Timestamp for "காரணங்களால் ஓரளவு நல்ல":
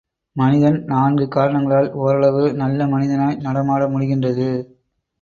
1.27-2.87